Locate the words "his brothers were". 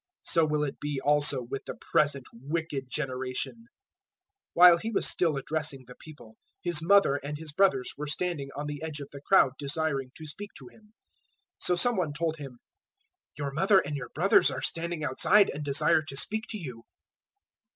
7.37-8.07